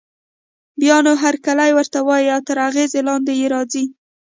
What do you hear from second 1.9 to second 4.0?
وايي او تر اغېز لاندې يې راځي.